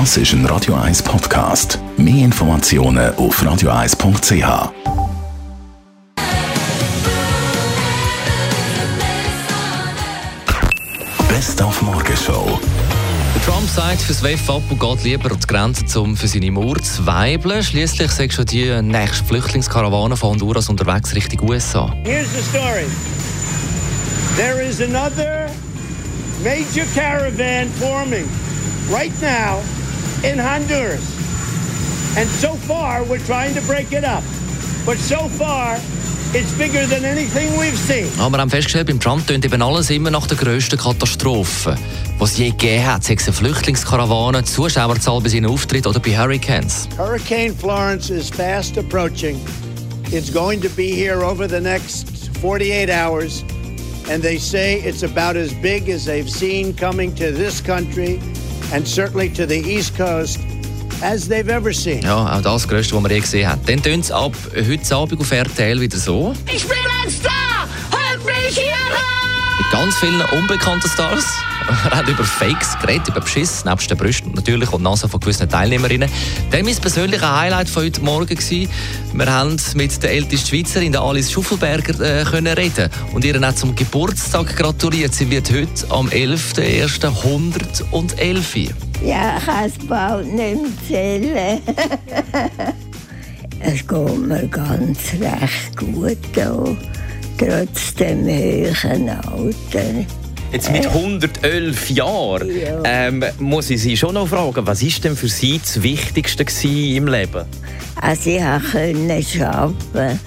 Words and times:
Das 0.00 0.16
ist 0.16 0.32
ein 0.32 0.44
Radio 0.46 0.74
1 0.74 1.04
Podcast. 1.04 1.78
Mehr 1.96 2.24
Informationen 2.24 3.14
auf 3.14 3.40
radio1.ch. 3.40 4.72
Best 11.28 11.62
auf 11.62 11.80
Morgenshow. 11.80 12.58
Trump 13.46 13.70
sagt, 13.70 14.02
fürs 14.02 14.20
WEF 14.24 14.50
ab 14.50 14.62
und 14.68 14.80
geht 14.80 15.04
lieber 15.04 15.30
an 15.30 15.38
die 15.38 15.46
Grenze, 15.46 16.00
um 16.00 16.16
für 16.16 16.26
seine 16.26 16.50
Mauer 16.50 16.82
zu 16.82 17.06
weibeln. 17.06 17.62
Schliesslich 17.62 18.10
sagt 18.10 18.32
schon 18.32 18.46
die 18.46 18.82
nächste 18.82 19.24
Flüchtlingskarawane 19.26 20.16
von 20.16 20.30
Honduras 20.30 20.68
unterwegs 20.68 21.14
Richtung 21.14 21.48
USA. 21.48 21.94
Here's 22.02 22.26
the 22.32 22.42
story. 22.42 22.86
There 24.36 24.60
is 24.60 24.80
another 24.80 25.48
major 26.42 26.84
caravan 26.96 27.68
forming 27.78 28.28
right 28.90 29.12
now 29.22 29.62
in 30.24 30.38
Honduras. 30.38 31.02
And 32.16 32.28
so 32.28 32.54
far, 32.54 33.04
we're 33.04 33.24
trying 33.26 33.54
to 33.54 33.60
break 33.62 33.92
it 33.92 34.04
up. 34.04 34.22
But 34.86 34.98
so 34.98 35.28
far, 35.28 35.78
it's 36.32 36.52
bigger 36.56 36.86
than 36.86 37.04
anything 37.04 37.58
we've 37.58 37.76
seen. 37.76 38.08
Aber 38.18 38.36
wir 38.36 38.40
haben 38.40 38.50
festgestellt, 38.50 38.86
beim 38.86 39.00
Trump 39.00 39.26
tönt 39.26 39.44
eben 39.44 39.60
alles 39.60 39.90
immer 39.90 40.10
nach 40.10 40.26
der 40.26 40.36
grössten 40.36 40.78
Katastrophe, 40.78 41.76
die 42.18 42.24
es 42.24 42.38
je 42.38 42.50
gegeben 42.50 42.86
hat. 42.86 43.04
Sei 43.04 43.14
es 43.14 43.26
eine 43.26 43.34
Flüchtlingskarawane, 43.34 44.42
die 44.42 44.50
Zuschauerzahl 44.50 45.20
bei 45.20 45.28
seinen 45.28 45.46
Auftritten 45.46 45.88
oder 45.88 46.00
bei 46.00 46.16
Hurricanes. 46.16 46.88
Hurricane 46.96 47.54
Florence 47.54 48.10
is 48.10 48.30
fast 48.30 48.78
approaching. 48.78 49.38
It's 50.10 50.32
going 50.32 50.60
to 50.62 50.68
be 50.70 50.94
here 50.94 51.22
over 51.24 51.46
the 51.46 51.60
next 51.60 52.30
48 52.40 52.88
hours. 52.88 53.44
And 54.10 54.22
they 54.22 54.38
say 54.38 54.80
it's 54.80 55.02
about 55.02 55.36
as 55.36 55.52
big 55.62 55.88
as 55.88 56.04
they've 56.04 56.30
seen 56.30 56.74
coming 56.74 57.14
to 57.16 57.32
this 57.32 57.60
country 57.60 58.20
and 58.72 58.86
certainly 58.86 59.28
to 59.30 59.46
the 59.46 59.58
East 59.58 59.96
Coast 59.96 60.40
as 61.02 61.28
they've 61.28 61.48
ever 61.48 61.72
seen. 61.72 62.02
Ja, 62.02 62.36
auch 62.36 62.42
das 62.42 62.66
Größte, 62.66 62.94
was 62.94 63.02
wir 63.02 63.10
je 63.10 63.20
gesehen 63.20 63.48
haben. 63.48 63.60
Dann 63.66 63.82
tönt 63.82 64.04
es 64.04 64.10
ab 64.10 64.32
heute 64.54 64.96
Abend 64.96 65.20
auf 65.20 65.30
RTL 65.30 65.80
wieder 65.80 65.98
so. 65.98 66.34
Ich 66.52 66.66
bin 66.66 66.76
ein 67.02 67.10
Star! 67.10 67.68
Holt 67.92 68.24
mich 68.24 68.58
hier 68.58 68.72
raus! 68.72 69.58
Mit 69.58 69.70
ganz 69.70 69.96
vielen 69.96 70.20
unbekannten 70.38 70.88
Stars. 70.88 71.24
Er 71.66 71.90
hat 71.96 72.08
über 72.08 72.24
Fakes 72.24 72.78
geredet, 72.78 73.08
über 73.08 73.20
Beschiss, 73.20 73.64
nebst 73.64 73.90
den 73.90 73.96
Brüsten 73.96 74.32
natürlich 74.32 74.70
und 74.72 74.82
Nase 74.82 75.08
von 75.08 75.20
gewissen 75.20 75.48
Teilnehmerinnen. 75.48 76.10
Dann 76.50 76.64
mein 76.64 76.76
persönliches 76.76 77.26
Highlight 77.26 77.68
von 77.68 77.84
heute 77.84 78.02
Morgen. 78.02 78.38
Wir 78.38 79.32
haben 79.32 79.56
mit 79.74 80.02
der 80.02 80.10
ältesten 80.10 80.48
Schweizerin, 80.48 80.92
der 80.92 81.00
Alice 81.00 81.32
Schuffelberger, 81.32 82.00
äh, 82.00 82.24
können 82.24 82.52
reden 82.52 82.90
und 83.14 83.24
ihr 83.24 83.42
auch 83.42 83.54
zum 83.54 83.74
Geburtstag 83.74 84.54
gratuliert. 84.56 85.14
Sie 85.14 85.30
wird 85.30 85.50
heute 85.50 85.90
am 85.90 86.08
11.01. 86.08 87.94
111. 87.94 88.54
Ja, 89.02 89.38
ich 89.38 89.46
kann 89.46 89.64
es 89.64 89.86
bald 89.86 90.32
nicht 90.32 90.56
mehr 90.56 90.70
zählen. 90.86 91.60
es 93.60 93.86
geht 93.86 94.26
mir 94.26 94.46
ganz 94.48 94.98
recht 95.18 95.76
gut 95.76 96.18
hier, 96.34 96.76
trotz 97.38 97.94
dem 97.94 98.26
hohen 98.26 99.08
Alter. 99.08 100.23
Jetzt 100.54 100.70
mit 100.70 100.86
111 100.86 101.90
Jahren 101.90 102.48
Ja. 102.48 102.80
ähm, 102.84 103.24
muss 103.40 103.70
ich 103.70 103.82
Sie 103.82 103.96
schon 103.96 104.14
noch 104.14 104.28
fragen, 104.28 104.64
was 104.64 104.84
ist 104.84 105.02
denn 105.02 105.16
für 105.16 105.26
Sie 105.26 105.58
das 105.58 105.82
Wichtigste 105.82 106.44
im 106.68 107.08
Leben? 107.08 107.44
Also 108.00 108.30
ich 108.30 108.40
konnte 108.70 109.48
arbeiten 109.50 110.20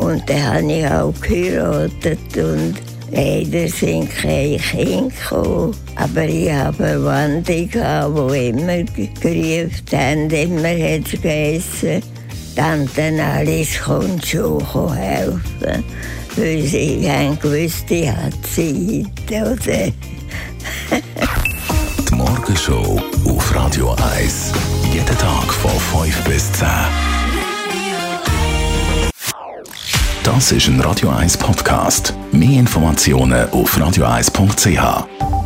und 0.00 0.22
dann 0.30 0.42
habe 0.54 0.72
ich 0.72 0.86
auch 0.86 1.12
geheiratet 1.20 2.36
und 2.38 2.74
leider 3.12 3.68
sind 3.68 4.08
keine 4.16 4.56
Kinder 4.56 5.08
gekommen. 5.08 5.76
Aber 5.96 6.24
ich 6.24 6.50
habe 6.50 6.82
gehabt, 6.82 7.48
die 7.48 8.48
immer 8.48 8.82
gerufen 9.20 9.84
haben, 9.92 10.30
immer 10.30 10.68
hat 10.68 11.22
es 11.22 12.02
Tante 12.54 13.22
Alice 13.22 13.80
kommt 13.80 14.26
schon 14.26 14.62
helfen. 14.94 15.84
Weil 16.36 16.62
sie 16.62 17.08
haben 17.10 17.38
gewusst, 17.38 17.90
ich 17.90 18.08
habe 18.08 18.30
Zeit. 18.42 19.30
Oder? 19.30 19.92
Die 22.08 22.14
Morgenshow 22.14 23.00
auf 23.26 23.54
Radio 23.54 23.96
1. 24.16 24.52
Jeden 24.92 25.06
Tag 25.06 25.52
von 25.52 25.70
5 26.04 26.24
bis 26.24 26.52
10. 26.52 26.68
Das 30.22 30.52
ist 30.52 30.68
ein 30.68 30.80
Radio 30.80 31.08
1 31.10 31.36
Podcast. 31.38 32.14
Mehr 32.32 32.60
Informationen 32.60 33.50
auf 33.50 33.76
radio1.ch. 33.76 35.39